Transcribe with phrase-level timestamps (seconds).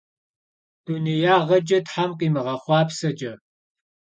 [0.85, 3.31] Dunêyağeç'e them khimığexhuapseç'e.